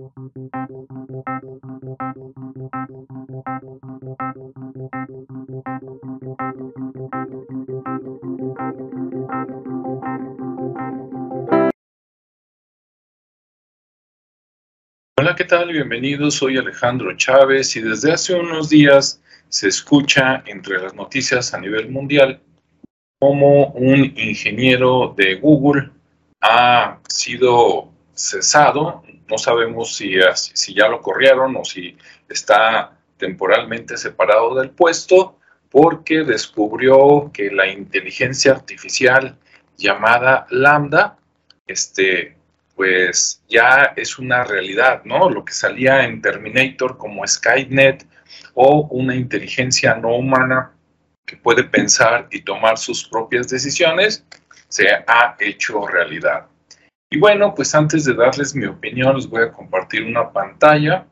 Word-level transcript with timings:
Hola, 0.00 0.14
¿qué 15.36 15.44
tal? 15.44 15.70
Bienvenidos, 15.70 16.36
soy 16.36 16.56
Alejandro 16.56 17.14
Chávez 17.18 17.76
y 17.76 17.82
desde 17.82 18.12
hace 18.12 18.34
unos 18.34 18.70
días 18.70 19.20
se 19.50 19.68
escucha 19.68 20.42
entre 20.46 20.80
las 20.80 20.94
noticias 20.94 21.52
a 21.52 21.60
nivel 21.60 21.90
mundial 21.90 22.40
como 23.18 23.66
un 23.72 24.14
ingeniero 24.16 25.12
de 25.14 25.34
Google 25.34 25.90
ha 26.40 27.00
sido 27.06 27.92
cesado. 28.14 29.02
No 29.30 29.38
sabemos 29.38 29.96
si, 29.96 30.14
si 30.34 30.74
ya 30.74 30.88
lo 30.88 31.00
corrieron 31.00 31.56
o 31.56 31.64
si 31.64 31.96
está 32.28 32.92
temporalmente 33.16 33.96
separado 33.96 34.54
del 34.54 34.70
puesto 34.70 35.38
porque 35.70 36.24
descubrió 36.24 37.30
que 37.32 37.50
la 37.50 37.68
inteligencia 37.68 38.52
artificial 38.52 39.38
llamada 39.76 40.46
Lambda 40.50 41.16
este, 41.66 42.36
pues 42.74 43.42
ya 43.48 43.92
es 43.96 44.18
una 44.18 44.42
realidad, 44.42 45.02
¿no? 45.04 45.30
Lo 45.30 45.44
que 45.44 45.52
salía 45.52 46.04
en 46.04 46.20
Terminator 46.20 46.96
como 46.96 47.26
Skynet 47.26 48.06
o 48.54 48.88
una 48.90 49.14
inteligencia 49.14 49.94
no 49.94 50.16
humana 50.16 50.72
que 51.24 51.36
puede 51.36 51.62
pensar 51.62 52.26
y 52.30 52.42
tomar 52.42 52.78
sus 52.78 53.06
propias 53.08 53.48
decisiones, 53.48 54.24
se 54.68 54.88
ha 54.88 55.36
hecho 55.38 55.86
realidad. 55.86 56.46
Y 57.10 57.18
bueno, 57.18 57.54
pues 57.54 57.74
antes 57.74 58.04
de 58.04 58.14
darles 58.14 58.54
mi 58.54 58.66
opinión, 58.66 59.16
les 59.16 59.28
voy 59.28 59.42
a 59.42 59.52
compartir 59.52 60.04
una 60.04 60.32
pantalla 60.32 61.06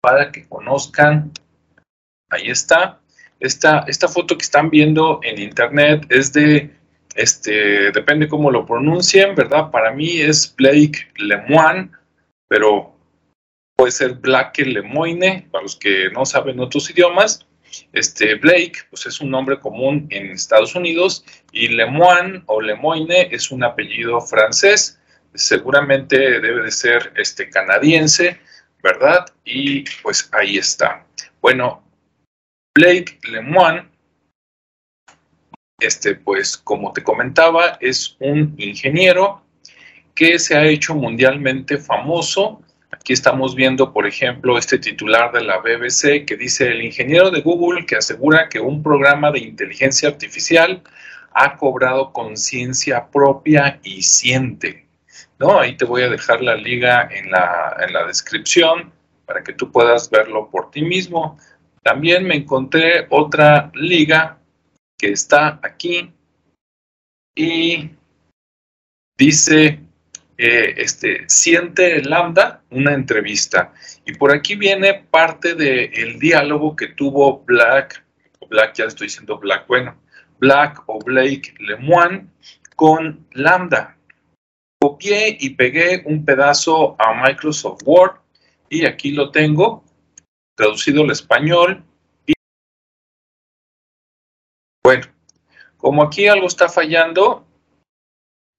para 0.00 0.32
que 0.32 0.48
conozcan. 0.48 1.32
Ahí 2.30 2.48
está. 2.48 3.00
Esta, 3.38 3.80
esta 3.86 4.08
foto 4.08 4.38
que 4.38 4.44
están 4.44 4.70
viendo 4.70 5.20
en 5.22 5.38
internet 5.38 6.06
es 6.08 6.32
de 6.32 6.74
este, 7.14 7.90
depende 7.92 8.28
cómo 8.28 8.50
lo 8.50 8.64
pronuncien, 8.64 9.34
¿verdad? 9.34 9.70
Para 9.70 9.92
mí 9.92 10.20
es 10.20 10.54
Blake 10.56 11.08
Lemoine, 11.16 11.90
pero 12.48 12.94
puede 13.74 13.90
ser 13.90 14.14
Blake 14.14 14.64
Lemoine, 14.64 15.48
para 15.50 15.62
los 15.62 15.76
que 15.76 16.10
no 16.10 16.24
saben 16.24 16.60
otros 16.60 16.90
idiomas. 16.90 17.45
Este, 17.92 18.34
Blake, 18.36 18.74
pues 18.90 19.06
es 19.06 19.20
un 19.20 19.30
nombre 19.30 19.58
común 19.60 20.06
en 20.10 20.30
Estados 20.30 20.74
Unidos 20.74 21.24
y 21.52 21.68
Lemoine 21.68 22.42
o 22.46 22.60
Lemoine 22.60 23.28
es 23.30 23.50
un 23.50 23.64
apellido 23.64 24.20
francés, 24.20 25.00
seguramente 25.34 26.40
debe 26.40 26.62
de 26.62 26.70
ser 26.70 27.12
este, 27.16 27.50
canadiense, 27.50 28.40
¿verdad? 28.82 29.26
Y 29.44 29.84
pues 30.02 30.28
ahí 30.32 30.58
está. 30.58 31.04
Bueno, 31.40 31.82
Blake 32.74 33.18
Lemoine 33.30 33.88
este, 35.78 36.14
pues 36.14 36.56
como 36.56 36.92
te 36.92 37.02
comentaba, 37.02 37.76
es 37.80 38.16
un 38.20 38.54
ingeniero 38.56 39.42
que 40.14 40.38
se 40.38 40.56
ha 40.56 40.64
hecho 40.64 40.94
mundialmente 40.94 41.76
famoso. 41.76 42.62
Aquí 42.90 43.12
estamos 43.12 43.54
viendo, 43.54 43.92
por 43.92 44.06
ejemplo, 44.06 44.58
este 44.58 44.78
titular 44.78 45.32
de 45.32 45.42
la 45.42 45.58
BBC 45.58 46.24
que 46.24 46.36
dice 46.36 46.68
el 46.68 46.82
ingeniero 46.82 47.30
de 47.30 47.40
Google 47.40 47.84
que 47.84 47.96
asegura 47.96 48.48
que 48.48 48.60
un 48.60 48.82
programa 48.82 49.30
de 49.30 49.40
inteligencia 49.40 50.08
artificial 50.08 50.82
ha 51.32 51.56
cobrado 51.56 52.12
conciencia 52.12 53.08
propia 53.08 53.80
y 53.82 54.02
siente. 54.02 54.86
¿No? 55.38 55.60
Ahí 55.60 55.76
te 55.76 55.84
voy 55.84 56.02
a 56.02 56.08
dejar 56.08 56.42
la 56.42 56.54
liga 56.54 57.08
en 57.12 57.30
la, 57.30 57.76
en 57.86 57.92
la 57.92 58.06
descripción 58.06 58.92
para 59.26 59.42
que 59.42 59.52
tú 59.52 59.70
puedas 59.70 60.08
verlo 60.08 60.48
por 60.50 60.70
ti 60.70 60.82
mismo. 60.82 61.38
También 61.82 62.24
me 62.24 62.36
encontré 62.36 63.06
otra 63.10 63.70
liga 63.74 64.38
que 64.96 65.12
está 65.12 65.60
aquí 65.62 66.10
y 67.34 67.90
dice, 69.18 69.80
este, 70.38 71.24
siente 71.28 72.02
lambda 72.02 72.62
una 72.70 72.94
entrevista. 72.94 73.72
Y 74.04 74.14
por 74.14 74.34
aquí 74.34 74.54
viene 74.54 75.06
parte 75.10 75.54
del 75.54 76.18
diálogo 76.18 76.76
que 76.76 76.88
tuvo 76.88 77.42
Black, 77.44 78.04
Black, 78.48 78.74
ya 78.74 78.84
estoy 78.84 79.08
diciendo 79.08 79.38
Black, 79.38 79.66
bueno, 79.66 79.96
Black 80.38 80.82
o 80.86 80.98
Blake 80.98 81.54
Lemoine 81.58 82.28
con 82.74 83.26
lambda. 83.32 83.96
Copié 84.80 85.36
y 85.40 85.50
pegué 85.50 86.02
un 86.04 86.24
pedazo 86.24 86.96
a 87.00 87.14
Microsoft 87.26 87.82
Word 87.84 88.16
y 88.68 88.84
aquí 88.84 89.12
lo 89.12 89.30
tengo 89.30 89.84
traducido 90.54 91.02
al 91.02 91.10
español 91.10 91.82
bueno, 94.86 95.04
como 95.78 96.04
aquí 96.04 96.28
algo 96.28 96.46
está 96.46 96.68
fallando, 96.68 97.44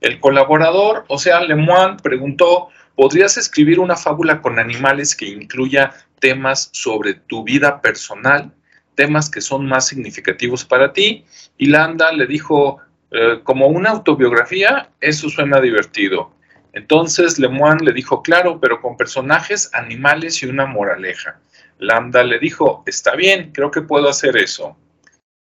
el 0.02 0.20
colaborador, 0.20 1.06
o 1.08 1.18
sea, 1.18 1.42
Lemoine, 1.42 1.98
preguntó, 2.02 2.70
¿podrías 2.96 3.38
escribir 3.38 3.80
una 3.80 3.96
fábula 3.96 4.42
con 4.42 4.60
animales 4.60 5.16
que 5.16 5.28
incluya 5.28 5.94
temas 6.20 6.70
sobre 6.72 7.16
tu 7.16 7.44
vida 7.44 7.82
personal, 7.82 8.52
temas 8.96 9.30
que 9.30 9.42
son 9.42 9.66
más 9.68 9.88
significativos 9.88 10.66
para 10.66 10.94
ti? 10.94 11.26
Y 11.58 11.68
Landa 11.68 12.12
le 12.12 12.28
dijo, 12.28 12.80
eh, 13.12 13.40
como 13.44 13.68
una 13.68 13.92
autobiografía, 13.92 14.90
eso 15.02 15.30
suena 15.30 15.60
divertido. 15.60 16.32
Entonces 16.74 17.40
Lemoine 17.40 17.84
le 17.84 17.94
dijo, 17.94 18.22
claro, 18.22 18.60
pero 18.60 18.82
con 18.82 18.98
personajes, 18.98 19.72
animales 19.74 20.44
y 20.44 20.46
una 20.46 20.68
moraleja. 20.68 21.40
Lambda 21.80 22.24
le 22.24 22.40
dijo, 22.40 22.84
está 22.86 23.16
bien, 23.16 23.52
creo 23.52 23.72
que 23.72 23.82
puedo 23.82 24.10
hacer 24.10 24.38
eso. 24.38 24.78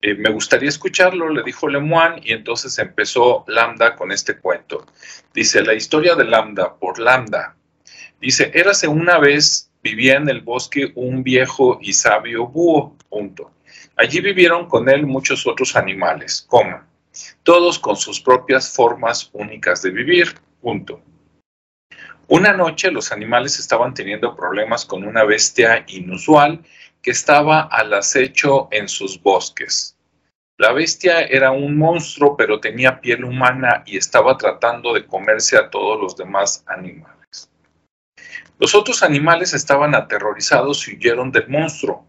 Eh, 0.04 0.14
me 0.16 0.30
gustaría 0.30 0.68
escucharlo, 0.68 1.28
le 1.28 1.44
dijo 1.44 1.68
Lemoine, 1.68 2.20
y 2.24 2.32
entonces 2.32 2.76
empezó 2.80 3.44
Lambda 3.46 3.94
con 3.94 4.10
este 4.10 4.36
cuento. 4.36 4.84
Dice, 5.32 5.62
la 5.62 5.74
historia 5.74 6.16
de 6.16 6.24
Lambda, 6.24 6.74
por 6.74 6.98
Lambda. 6.98 7.54
Dice, 8.20 8.50
érase 8.52 8.88
una 8.88 9.18
vez, 9.18 9.70
vivía 9.80 10.16
en 10.16 10.28
el 10.28 10.40
bosque 10.40 10.90
un 10.96 11.22
viejo 11.22 11.78
y 11.80 11.92
sabio 11.92 12.48
búho, 12.48 12.96
punto. 13.08 13.52
Allí 13.96 14.20
vivieron 14.20 14.68
con 14.68 14.88
él 14.88 15.06
muchos 15.06 15.46
otros 15.46 15.76
animales, 15.76 16.44
coma, 16.48 16.86
todos 17.44 17.78
con 17.78 17.94
sus 17.94 18.20
propias 18.20 18.72
formas 18.74 19.30
únicas 19.32 19.82
de 19.82 19.90
vivir, 19.90 20.34
punto. 20.60 21.00
Una 22.26 22.52
noche 22.52 22.90
los 22.90 23.12
animales 23.12 23.58
estaban 23.58 23.94
teniendo 23.94 24.34
problemas 24.34 24.84
con 24.84 25.04
una 25.04 25.22
bestia 25.22 25.84
inusual 25.88 26.64
que 27.02 27.10
estaba 27.10 27.62
al 27.62 27.92
acecho 27.92 28.69
en 28.70 28.88
sus 28.88 29.20
bosques. 29.20 29.91
La 30.62 30.70
bestia 30.70 31.22
era 31.22 31.50
un 31.50 31.76
monstruo, 31.76 32.36
pero 32.36 32.60
tenía 32.60 33.00
piel 33.00 33.24
humana 33.24 33.82
y 33.84 33.96
estaba 33.96 34.38
tratando 34.38 34.94
de 34.94 35.04
comerse 35.04 35.56
a 35.56 35.68
todos 35.68 36.00
los 36.00 36.16
demás 36.16 36.62
animales. 36.68 37.50
Los 38.60 38.72
otros 38.76 39.02
animales 39.02 39.54
estaban 39.54 39.96
aterrorizados 39.96 40.86
y 40.86 40.94
huyeron 40.94 41.32
del 41.32 41.48
monstruo. 41.48 42.06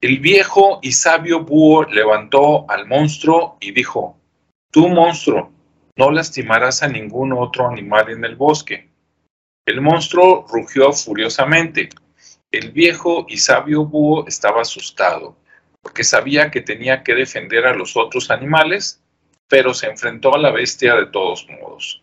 El 0.00 0.20
viejo 0.20 0.78
y 0.80 0.92
sabio 0.92 1.44
búho 1.44 1.84
levantó 1.84 2.64
al 2.70 2.86
monstruo 2.86 3.58
y 3.60 3.72
dijo, 3.72 4.16
Tú, 4.72 4.88
monstruo, 4.88 5.52
no 5.96 6.10
lastimarás 6.10 6.82
a 6.82 6.88
ningún 6.88 7.34
otro 7.34 7.68
animal 7.68 8.08
en 8.08 8.24
el 8.24 8.36
bosque. 8.36 8.88
El 9.66 9.82
monstruo 9.82 10.46
rugió 10.50 10.94
furiosamente. 10.94 11.90
El 12.50 12.72
viejo 12.72 13.26
y 13.28 13.36
sabio 13.36 13.84
búho 13.84 14.26
estaba 14.26 14.62
asustado, 14.62 15.36
porque 15.86 16.02
sabía 16.02 16.50
que 16.50 16.62
tenía 16.62 17.04
que 17.04 17.14
defender 17.14 17.64
a 17.64 17.72
los 17.72 17.96
otros 17.96 18.32
animales, 18.32 19.00
pero 19.46 19.72
se 19.72 19.86
enfrentó 19.86 20.34
a 20.34 20.38
la 20.38 20.50
bestia 20.50 20.96
de 20.96 21.06
todos 21.06 21.46
modos. 21.48 22.02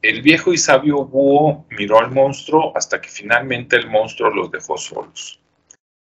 El 0.00 0.22
viejo 0.22 0.50
y 0.50 0.56
sabio 0.56 1.04
búho 1.04 1.66
miró 1.68 2.00
al 2.00 2.10
monstruo 2.10 2.72
hasta 2.74 3.02
que 3.02 3.10
finalmente 3.10 3.76
el 3.76 3.90
monstruo 3.90 4.30
los 4.30 4.50
dejó 4.50 4.78
solos. 4.78 5.38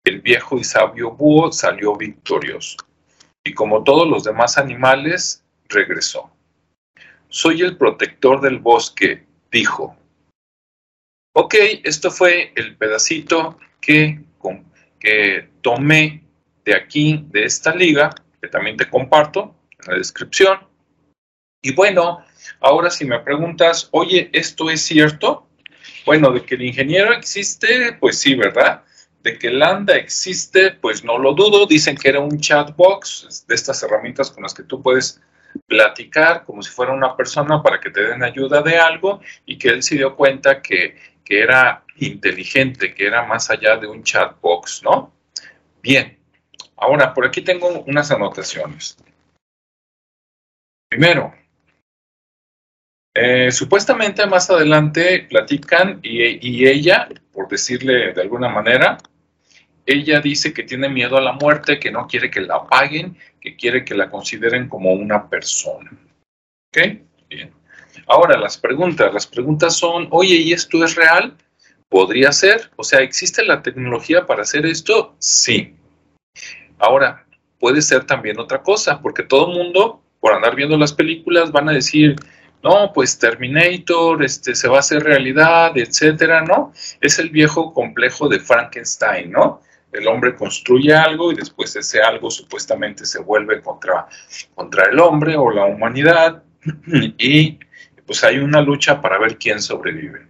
El 0.05 0.21
viejo 0.21 0.57
y 0.57 0.63
sabio 0.63 1.11
búho 1.11 1.51
salió 1.51 1.97
victorioso, 1.97 2.77
y 3.43 3.53
como 3.53 3.83
todos 3.83 4.07
los 4.07 4.23
demás 4.23 4.57
animales, 4.57 5.43
regresó. 5.67 6.31
Soy 7.27 7.59
el 7.59 7.75
protector 7.75 8.39
del 8.39 8.59
bosque, 8.59 9.25
dijo. 9.51 9.97
Ok, 11.33 11.55
esto 11.83 12.09
fue 12.09 12.53
el 12.55 12.77
pedacito 12.77 13.59
que, 13.81 14.21
que 14.97 15.49
tomé 15.61 16.24
de 16.65 16.75
aquí, 16.75 17.25
de 17.29 17.45
esta 17.45 17.73
liga, 17.73 18.09
que 18.41 18.47
también 18.47 18.75
te 18.75 18.89
comparto 18.89 19.55
en 19.71 19.93
la 19.93 19.97
descripción. 19.97 20.59
Y 21.61 21.73
bueno, 21.73 22.25
ahora 22.59 22.89
si 22.89 23.05
me 23.05 23.19
preguntas, 23.19 23.87
oye, 23.91 24.29
¿esto 24.33 24.69
es 24.69 24.81
cierto? 24.81 25.47
Bueno, 26.05 26.31
de 26.31 26.43
que 26.43 26.55
el 26.55 26.63
ingeniero 26.63 27.13
existe, 27.13 27.93
pues 27.99 28.19
sí, 28.19 28.35
¿verdad? 28.35 28.83
De 29.23 29.39
que 29.39 29.49
Lambda 29.49 29.95
existe, 29.95 30.71
pues 30.71 31.03
no 31.03 31.17
lo 31.17 31.33
dudo. 31.33 31.65
Dicen 31.65 31.95
que 31.95 32.09
era 32.09 32.19
un 32.19 32.39
chatbox 32.39 33.45
de 33.47 33.55
estas 33.55 33.81
herramientas 33.81 34.29
con 34.29 34.43
las 34.43 34.53
que 34.53 34.63
tú 34.63 34.81
puedes 34.81 35.21
platicar 35.67 36.43
como 36.43 36.61
si 36.61 36.69
fuera 36.69 36.91
una 36.91 37.15
persona 37.15 37.63
para 37.63 37.79
que 37.79 37.89
te 37.89 38.01
den 38.01 38.23
ayuda 38.23 38.61
de 38.61 38.77
algo 38.77 39.21
y 39.45 39.57
que 39.57 39.69
él 39.69 39.83
se 39.83 39.95
dio 39.95 40.15
cuenta 40.15 40.61
que 40.61 40.95
que 41.25 41.41
era 41.41 41.83
inteligente, 41.97 42.93
que 42.93 43.07
era 43.07 43.25
más 43.25 43.49
allá 43.49 43.77
de 43.77 43.87
un 43.87 44.03
chatbox, 44.03 44.83
¿no? 44.83 45.11
Bien, 45.81 46.14
ahora 46.77 47.13
por 47.13 47.25
aquí 47.25 47.41
tengo 47.41 47.67
unas 47.81 48.11
anotaciones. 48.11 48.97
Primero, 50.89 51.33
eh, 53.17 53.49
supuestamente 53.51 54.25
más 54.25 54.49
adelante 54.49 55.25
platican 55.29 55.99
y, 56.03 56.67
ella, 56.67 57.07
por 57.31 57.47
decirle 57.47 58.11
de 58.11 58.21
alguna 58.21 58.49
manera, 58.49 58.97
ella 59.85 60.19
dice 60.19 60.53
que 60.53 60.63
tiene 60.63 60.89
miedo 60.89 61.15
a 61.15 61.21
la 61.21 61.31
muerte, 61.31 61.79
que 61.79 61.91
no 61.91 62.07
quiere 62.07 62.29
que 62.29 62.41
la 62.41 62.65
paguen, 62.65 63.17
que 63.39 63.55
quiere 63.55 63.85
que 63.85 63.95
la 63.95 64.09
consideren 64.09 64.67
como 64.67 64.91
una 64.91 65.29
persona. 65.29 65.91
¿Ok? 66.69 66.99
Bien. 67.29 67.51
Ahora, 68.07 68.37
las 68.37 68.57
preguntas. 68.57 69.13
Las 69.13 69.27
preguntas 69.27 69.77
son, 69.77 70.07
oye, 70.11 70.35
¿y 70.35 70.51
esto 70.51 70.83
es 70.83 70.95
real? 70.95 71.37
¿Podría 71.87 72.31
ser? 72.33 72.71
O 72.75 72.83
sea, 72.83 72.99
¿existe 72.99 73.45
la 73.45 73.61
tecnología 73.61 74.25
para 74.25 74.41
hacer 74.41 74.65
esto? 74.65 75.15
Sí. 75.19 75.75
Ahora, 76.79 77.25
puede 77.59 77.81
ser 77.81 78.05
también 78.05 78.39
otra 78.39 78.61
cosa, 78.61 79.01
porque 79.01 79.23
todo 79.23 79.51
el 79.51 79.57
mundo, 79.57 80.01
por 80.19 80.33
andar 80.33 80.55
viendo 80.55 80.77
las 80.77 80.93
películas, 80.93 81.51
van 81.51 81.69
a 81.69 81.73
decir, 81.73 82.15
no, 82.63 82.91
pues 82.93 83.19
Terminator, 83.19 84.23
este, 84.23 84.55
se 84.55 84.67
va 84.67 84.77
a 84.77 84.79
hacer 84.79 85.03
realidad, 85.03 85.77
etcétera, 85.77 86.41
¿no? 86.41 86.73
Es 86.99 87.19
el 87.19 87.29
viejo 87.29 87.73
complejo 87.73 88.27
de 88.27 88.39
Frankenstein, 88.39 89.31
¿no? 89.31 89.61
El 89.91 90.07
hombre 90.07 90.35
construye 90.35 90.93
algo 90.93 91.31
y 91.31 91.35
después 91.35 91.75
ese 91.75 92.01
algo 92.01 92.29
supuestamente 92.31 93.05
se 93.05 93.21
vuelve 93.21 93.61
contra, 93.61 94.07
contra 94.55 94.89
el 94.89 94.99
hombre 94.99 95.37
o 95.37 95.51
la 95.51 95.65
humanidad 95.65 96.43
y 97.17 97.59
pues 98.05 98.23
hay 98.23 98.39
una 98.39 98.61
lucha 98.61 99.01
para 99.01 99.19
ver 99.19 99.37
quién 99.37 99.61
sobrevive. 99.61 100.27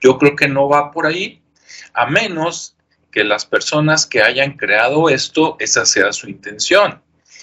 Yo 0.00 0.18
creo 0.18 0.36
que 0.36 0.48
no 0.48 0.68
va 0.68 0.90
por 0.90 1.06
ahí, 1.06 1.42
a 1.92 2.06
menos 2.06 2.75
que 3.16 3.24
las 3.24 3.46
personas 3.46 4.04
que 4.04 4.20
hayan 4.20 4.58
creado 4.58 5.08
esto, 5.08 5.56
esa 5.58 5.86
sea 5.86 6.12
su 6.12 6.28
intención. 6.28 7.00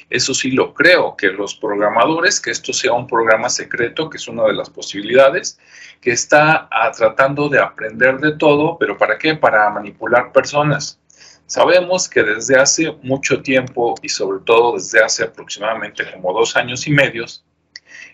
Eso 0.08 0.36
sí 0.36 0.52
lo 0.52 0.72
creo, 0.72 1.18
que 1.18 1.30
los 1.30 1.56
programadores, 1.56 2.40
que 2.40 2.52
esto 2.52 2.72
sea 2.72 2.94
un 2.94 3.08
programa 3.08 3.50
secreto, 3.50 4.08
que 4.08 4.18
es 4.18 4.28
una 4.28 4.44
de 4.44 4.54
las 4.54 4.70
posibilidades, 4.70 5.58
que 6.00 6.12
está 6.12 6.68
ah, 6.70 6.92
tratando 6.92 7.50
de 7.50 7.58
aprender 7.58 8.20
de 8.20 8.34
todo, 8.34 8.78
pero 8.78 9.00
¿para 9.00 9.18
qué? 9.18 9.34
Para 9.34 9.68
manipular 9.72 10.32
personas. 10.32 11.00
Sabemos 11.48 12.08
que 12.08 12.22
desde 12.22 12.56
hace 12.56 12.96
mucho 13.02 13.42
tiempo 13.42 13.96
y 14.04 14.10
sobre 14.10 14.42
todo 14.46 14.74
desde 14.74 15.04
hace 15.04 15.24
aproximadamente 15.24 16.04
como 16.14 16.34
dos 16.34 16.56
años 16.56 16.86
y 16.86 16.92
medios, 16.92 17.44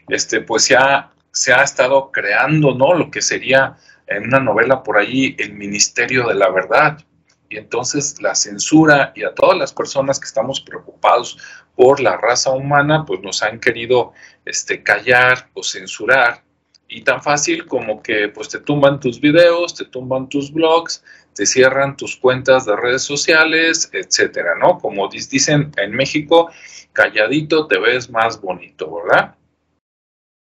este, 0.08 0.40
pues 0.40 0.70
ya 0.70 1.12
se 1.34 1.52
ha 1.52 1.64
estado 1.64 2.10
creando, 2.10 2.74
¿no? 2.74 2.94
Lo 2.94 3.12
que 3.12 3.22
sería 3.22 3.76
en 4.08 4.28
una 4.28 4.40
novela 4.40 4.82
por 4.82 4.98
ahí 4.98 5.36
el 5.38 5.56
Ministerio 5.56 6.26
de 6.30 6.36
la 6.36 6.50
Verdad. 6.52 7.04
Y 7.50 7.58
entonces 7.58 8.22
la 8.22 8.36
censura 8.36 9.12
y 9.16 9.24
a 9.24 9.34
todas 9.34 9.58
las 9.58 9.74
personas 9.74 10.20
que 10.20 10.28
estamos 10.28 10.62
preocupados 10.62 11.38
por 11.76 12.00
la 12.00 12.18
raza 12.18 12.52
humana, 12.52 13.06
pues 13.06 13.22
nos 13.22 13.42
han 13.42 13.60
querido 13.60 14.14
este, 14.46 14.84
callar 14.84 15.50
o 15.54 15.64
censurar. 15.64 16.44
Y 16.88 17.02
tan 17.02 17.22
fácil 17.22 17.66
como 17.66 18.02
que 18.02 18.30
pues 18.30 18.50
te 18.50 18.60
tumban 18.60 19.00
tus 19.00 19.20
videos, 19.20 19.76
te 19.76 19.86
tumban 19.86 20.28
tus 20.28 20.52
blogs, 20.52 21.04
te 21.36 21.46
cierran 21.46 21.96
tus 21.96 22.18
cuentas 22.18 22.66
de 22.66 22.76
redes 22.76 23.04
sociales, 23.04 23.90
etcétera, 23.94 24.56
¿no? 24.60 24.78
Como 24.80 25.08
dicen 25.08 25.72
en 25.78 25.92
México, 25.92 26.50
calladito 26.94 27.68
te 27.68 27.80
ves 27.80 28.10
más 28.10 28.42
bonito, 28.42 28.94
¿verdad? 28.96 29.36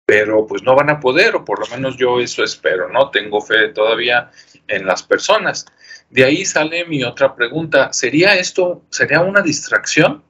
Pero 0.08 0.46
pues 0.46 0.62
no 0.62 0.74
van 0.74 0.88
a 0.88 1.00
poder, 1.00 1.36
o 1.36 1.44
por 1.44 1.60
lo 1.60 1.66
menos 1.66 1.98
yo 1.98 2.18
eso 2.18 2.42
espero, 2.42 2.88
¿no? 2.88 3.10
Tengo 3.10 3.42
fe 3.42 3.68
todavía 3.68 4.30
en 4.66 4.86
las 4.86 5.02
personas. 5.02 5.66
De 6.08 6.24
ahí 6.24 6.46
sale 6.46 6.86
mi 6.86 7.04
otra 7.04 7.36
pregunta, 7.36 7.92
¿sería 7.92 8.34
esto, 8.34 8.84
sería 8.88 9.20
una 9.20 9.42
distracción? 9.42 10.24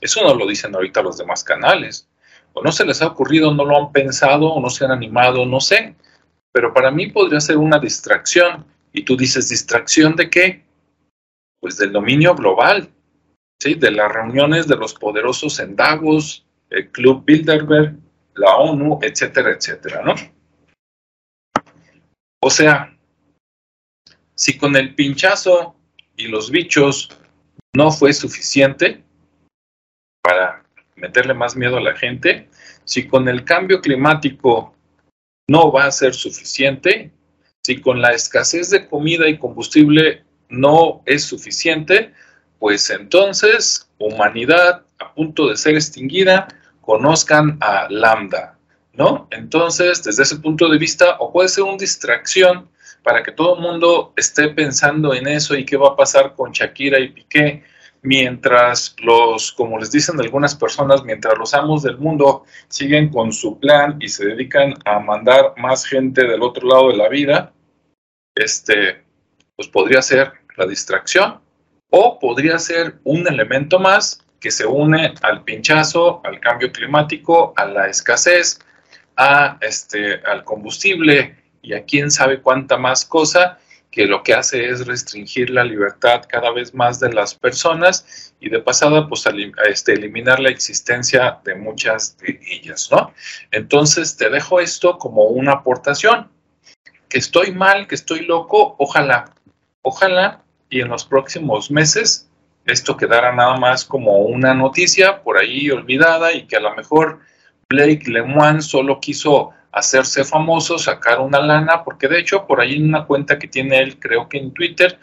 Eso 0.00 0.24
no 0.24 0.34
lo 0.34 0.46
dicen 0.46 0.74
ahorita 0.74 1.02
los 1.02 1.18
demás 1.18 1.44
canales. 1.44 2.08
O 2.54 2.62
no 2.62 2.72
se 2.72 2.86
les 2.86 3.02
ha 3.02 3.08
ocurrido, 3.08 3.52
no 3.52 3.66
lo 3.66 3.76
han 3.76 3.92
pensado, 3.92 4.46
o 4.46 4.58
no 4.62 4.70
se 4.70 4.86
han 4.86 4.92
animado, 4.92 5.44
no 5.44 5.60
sé. 5.60 5.94
Pero 6.50 6.72
para 6.72 6.90
mí 6.90 7.08
podría 7.08 7.42
ser 7.42 7.58
una 7.58 7.78
distracción. 7.78 8.64
Y 8.94 9.02
tú 9.02 9.14
dices, 9.14 9.50
¿distracción 9.50 10.16
de 10.16 10.30
qué? 10.30 10.64
Pues 11.60 11.76
del 11.76 11.92
dominio 11.92 12.34
global, 12.34 12.88
¿sí? 13.60 13.74
De 13.74 13.90
las 13.90 14.10
reuniones 14.10 14.66
de 14.66 14.76
los 14.76 14.94
poderosos 14.94 15.60
en 15.60 15.76
Davos, 15.76 16.46
el 16.70 16.90
Club 16.90 17.26
Bilderberg, 17.26 17.98
la 18.34 18.56
ONU, 18.56 18.98
etcétera, 19.02 19.52
etcétera, 19.52 20.02
¿no? 20.02 20.14
O 22.42 22.50
sea, 22.50 22.96
si 24.34 24.58
con 24.58 24.76
el 24.76 24.94
pinchazo 24.94 25.76
y 26.16 26.28
los 26.28 26.50
bichos 26.50 27.08
no 27.74 27.90
fue 27.90 28.12
suficiente, 28.12 29.02
para 30.22 30.64
meterle 30.96 31.34
más 31.34 31.56
miedo 31.56 31.76
a 31.76 31.82
la 31.82 31.96
gente, 31.96 32.48
si 32.84 33.06
con 33.06 33.28
el 33.28 33.44
cambio 33.44 33.80
climático 33.80 34.74
no 35.48 35.70
va 35.72 35.86
a 35.86 35.92
ser 35.92 36.14
suficiente, 36.14 37.10
si 37.62 37.80
con 37.80 38.00
la 38.00 38.12
escasez 38.12 38.70
de 38.70 38.88
comida 38.88 39.28
y 39.28 39.38
combustible 39.38 40.24
no 40.48 41.02
es 41.06 41.24
suficiente, 41.24 42.12
pues 42.58 42.90
entonces, 42.90 43.90
humanidad 43.98 44.84
a 44.98 45.14
punto 45.14 45.48
de 45.48 45.56
ser 45.56 45.74
extinguida, 45.74 46.48
conozcan 46.84 47.58
a 47.60 47.86
Lambda, 47.90 48.58
¿no? 48.92 49.28
Entonces, 49.30 50.02
desde 50.02 50.22
ese 50.22 50.36
punto 50.36 50.68
de 50.68 50.78
vista, 50.78 51.16
o 51.18 51.32
puede 51.32 51.48
ser 51.48 51.64
una 51.64 51.76
distracción 51.76 52.68
para 53.02 53.22
que 53.22 53.32
todo 53.32 53.56
el 53.56 53.60
mundo 53.60 54.12
esté 54.16 54.48
pensando 54.48 55.14
en 55.14 55.26
eso 55.26 55.54
y 55.54 55.64
qué 55.64 55.76
va 55.76 55.88
a 55.88 55.96
pasar 55.96 56.34
con 56.34 56.52
Shakira 56.52 56.98
y 56.98 57.08
Piqué, 57.08 57.62
mientras 58.02 58.94
los, 58.98 59.52
como 59.52 59.78
les 59.78 59.90
dicen 59.90 60.20
algunas 60.20 60.54
personas, 60.54 61.04
mientras 61.04 61.36
los 61.38 61.54
amos 61.54 61.82
del 61.82 61.98
mundo 61.98 62.44
siguen 62.68 63.08
con 63.10 63.32
su 63.32 63.58
plan 63.58 63.96
y 64.00 64.08
se 64.08 64.26
dedican 64.26 64.74
a 64.84 65.00
mandar 65.00 65.54
más 65.56 65.84
gente 65.84 66.26
del 66.26 66.42
otro 66.42 66.68
lado 66.68 66.88
de 66.88 66.96
la 66.96 67.08
vida, 67.08 67.52
este, 68.34 69.04
pues 69.56 69.68
podría 69.68 70.02
ser 70.02 70.32
la 70.56 70.66
distracción 70.66 71.40
o 71.90 72.18
podría 72.18 72.58
ser 72.58 72.98
un 73.04 73.26
elemento 73.26 73.78
más 73.78 74.23
que 74.44 74.50
se 74.50 74.66
une 74.66 75.14
al 75.22 75.42
pinchazo, 75.42 76.20
al 76.22 76.38
cambio 76.38 76.70
climático, 76.70 77.54
a 77.56 77.64
la 77.64 77.88
escasez, 77.88 78.58
a 79.16 79.56
este, 79.62 80.16
al 80.16 80.44
combustible 80.44 81.34
y 81.62 81.72
a 81.72 81.86
quién 81.86 82.10
sabe 82.10 82.42
cuánta 82.42 82.76
más 82.76 83.06
cosa 83.06 83.58
que 83.90 84.04
lo 84.04 84.22
que 84.22 84.34
hace 84.34 84.68
es 84.68 84.86
restringir 84.86 85.48
la 85.48 85.64
libertad 85.64 86.26
cada 86.28 86.50
vez 86.50 86.74
más 86.74 87.00
de 87.00 87.10
las 87.14 87.34
personas 87.34 88.34
y 88.38 88.50
de 88.50 88.60
pasada, 88.60 89.08
pues 89.08 89.24
este, 89.66 89.94
eliminar 89.94 90.40
la 90.40 90.50
existencia 90.50 91.38
de 91.42 91.54
muchas 91.54 92.18
de 92.18 92.38
ellas, 92.46 92.90
¿no? 92.92 93.14
Entonces 93.50 94.14
te 94.18 94.28
dejo 94.28 94.60
esto 94.60 94.98
como 94.98 95.22
una 95.22 95.52
aportación. 95.52 96.30
Que 97.08 97.16
estoy 97.16 97.50
mal, 97.50 97.86
que 97.86 97.94
estoy 97.94 98.26
loco, 98.26 98.76
ojalá, 98.78 99.24
ojalá 99.80 100.42
y 100.68 100.82
en 100.82 100.88
los 100.88 101.06
próximos 101.06 101.70
meses 101.70 102.28
esto 102.66 102.96
quedara 102.96 103.32
nada 103.32 103.56
más 103.56 103.84
como 103.84 104.18
una 104.18 104.54
noticia 104.54 105.22
por 105.22 105.38
ahí 105.38 105.70
olvidada 105.70 106.32
y 106.32 106.46
que 106.46 106.56
a 106.56 106.60
lo 106.60 106.74
mejor 106.74 107.20
Blake 107.68 108.10
Lemoine 108.10 108.62
solo 108.62 109.00
quiso 109.00 109.50
hacerse 109.72 110.24
famoso, 110.24 110.78
sacar 110.78 111.20
una 111.20 111.40
lana, 111.40 111.82
porque 111.82 112.08
de 112.08 112.20
hecho 112.20 112.46
por 112.46 112.60
ahí 112.60 112.76
en 112.76 112.88
una 112.88 113.04
cuenta 113.04 113.38
que 113.38 113.48
tiene 113.48 113.78
él, 113.78 113.98
creo 113.98 114.28
que 114.28 114.38
en 114.38 114.52
Twitter, 114.52 114.98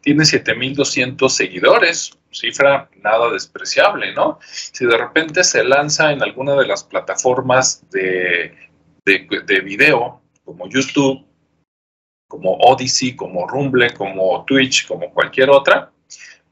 tiene 0.00 0.24
7200 0.24 1.34
seguidores, 1.34 2.18
cifra 2.30 2.90
nada 3.02 3.30
despreciable, 3.30 4.12
¿no? 4.12 4.38
Si 4.42 4.84
de 4.84 4.98
repente 4.98 5.44
se 5.44 5.64
lanza 5.64 6.12
en 6.12 6.22
alguna 6.22 6.54
de 6.56 6.66
las 6.66 6.84
plataformas 6.84 7.88
de, 7.90 8.54
de, 9.04 9.26
de 9.46 9.60
video, 9.60 10.20
como 10.44 10.68
YouTube, 10.68 11.24
como 12.28 12.54
Odyssey, 12.56 13.14
como 13.14 13.46
Rumble, 13.46 13.94
como 13.94 14.44
Twitch, 14.44 14.86
como 14.86 15.10
cualquier 15.10 15.50
otra, 15.50 15.90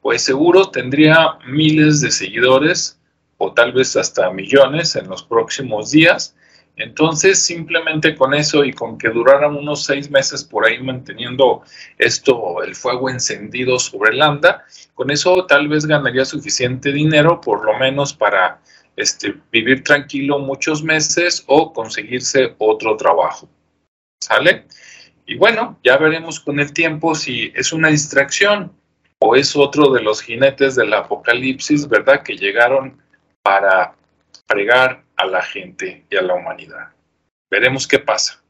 pues 0.03 0.21
seguro 0.21 0.69
tendría 0.69 1.39
miles 1.47 2.01
de 2.01 2.11
seguidores 2.11 2.99
o 3.39 3.53
tal 3.53 3.71
vez 3.71 3.95
hasta 3.95 4.29
millones 4.29 4.95
en 4.95 5.07
los 5.07 5.23
próximos 5.23 5.89
días 5.89 6.35
entonces, 6.75 7.43
simplemente 7.43 8.15
con 8.15 8.33
eso 8.33 8.63
y 8.63 8.73
con 8.73 8.97
que 8.97 9.09
duraran 9.09 9.55
unos 9.55 9.83
seis 9.83 10.09
meses 10.09 10.43
por 10.43 10.65
ahí 10.65 10.81
manteniendo 10.81 11.61
esto, 11.99 12.63
el 12.63 12.73
fuego 12.73 13.09
encendido 13.09 13.77
sobre 13.77 14.15
el 14.15 14.21
anda, 14.21 14.65
con 14.95 15.11
eso 15.11 15.45
tal 15.45 15.67
vez 15.67 15.85
ganaría 15.85 16.25
suficiente 16.25 16.91
dinero, 16.91 17.39
por 17.41 17.63
lo 17.63 17.77
menos 17.77 18.13
para 18.13 18.59
este, 18.95 19.35
vivir 19.51 19.83
tranquilo 19.83 20.39
muchos 20.39 20.83
meses 20.83 21.43
o 21.45 21.71
conseguirse 21.73 22.55
otro 22.57 22.97
trabajo. 22.97 23.47
¿Sale? 24.19 24.65
Y 25.27 25.35
bueno, 25.35 25.79
ya 25.83 25.97
veremos 25.97 26.39
con 26.39 26.59
el 26.59 26.73
tiempo 26.73 27.13
si 27.13 27.51
es 27.55 27.71
una 27.71 27.89
distracción 27.89 28.73
o 29.25 29.37
es 29.37 29.55
otro 29.55 29.89
de 29.93 30.01
los 30.01 30.21
jinetes 30.21 30.75
del 30.75 30.93
apocalipsis, 30.93 31.87
¿verdad? 31.87 32.23
Que 32.23 32.35
llegaron 32.35 33.01
para 33.41 33.95
pregar 34.45 35.05
a 35.15 35.25
la 35.25 35.41
gente 35.41 36.05
y 36.09 36.17
a 36.17 36.21
la 36.21 36.33
humanidad. 36.33 36.91
Veremos 37.49 37.87
qué 37.87 37.99
pasa. 37.99 38.43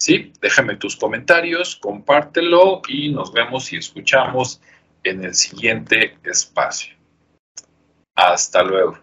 Sí, 0.00 0.32
déjame 0.40 0.74
tus 0.74 0.96
comentarios, 0.96 1.76
compártelo 1.76 2.82
y 2.88 3.10
nos 3.12 3.32
vemos 3.32 3.72
y 3.72 3.76
escuchamos 3.76 4.60
en 5.04 5.24
el 5.24 5.34
siguiente 5.34 6.18
espacio. 6.24 6.96
Hasta 8.16 8.64
luego. 8.64 8.98